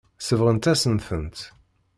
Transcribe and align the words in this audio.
Sebɣent-asen-tent. 0.27 1.37